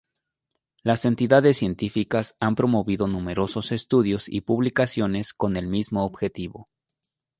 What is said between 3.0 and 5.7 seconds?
numerosos estudios y publicaciones con el